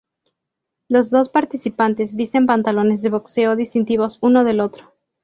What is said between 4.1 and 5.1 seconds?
uno del otro.